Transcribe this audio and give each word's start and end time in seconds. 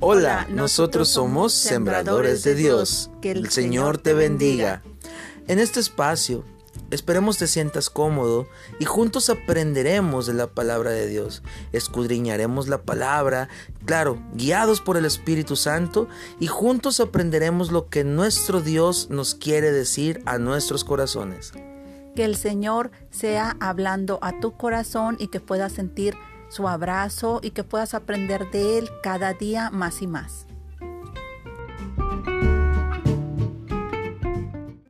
Hola, 0.00 0.46
nosotros 0.48 1.08
somos 1.08 1.52
Sembradores 1.52 2.44
de 2.44 2.54
Dios. 2.54 3.10
Que 3.20 3.32
el 3.32 3.50
Señor 3.50 3.98
te 3.98 4.14
bendiga. 4.14 4.80
En 5.48 5.58
este 5.58 5.80
espacio, 5.80 6.44
esperemos 6.92 7.36
te 7.36 7.48
sientas 7.48 7.90
cómodo 7.90 8.46
y 8.78 8.84
juntos 8.84 9.28
aprenderemos 9.28 10.26
de 10.26 10.34
la 10.34 10.46
palabra 10.46 10.92
de 10.92 11.08
Dios. 11.08 11.42
Escudriñaremos 11.72 12.68
la 12.68 12.82
palabra, 12.82 13.48
claro, 13.86 14.22
guiados 14.34 14.80
por 14.80 14.96
el 14.96 15.04
Espíritu 15.04 15.56
Santo 15.56 16.06
y 16.38 16.46
juntos 16.46 17.00
aprenderemos 17.00 17.72
lo 17.72 17.88
que 17.88 18.04
nuestro 18.04 18.60
Dios 18.60 19.08
nos 19.10 19.34
quiere 19.34 19.72
decir 19.72 20.22
a 20.26 20.38
nuestros 20.38 20.84
corazones. 20.84 21.52
Que 22.14 22.24
el 22.24 22.36
Señor 22.36 22.92
sea 23.10 23.56
hablando 23.58 24.20
a 24.22 24.38
tu 24.38 24.56
corazón 24.56 25.16
y 25.18 25.26
que 25.26 25.40
puedas 25.40 25.72
sentir 25.72 26.14
su 26.48 26.68
abrazo 26.68 27.40
y 27.42 27.50
que 27.50 27.64
puedas 27.64 27.94
aprender 27.94 28.50
de 28.50 28.78
Él 28.78 28.90
cada 29.02 29.32
día 29.34 29.70
más 29.70 30.02
y 30.02 30.06
más. 30.06 30.46